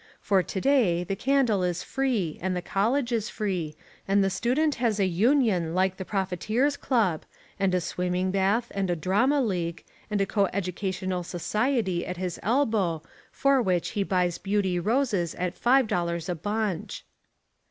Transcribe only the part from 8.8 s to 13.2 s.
a Drama League and a coeducational society at his elbow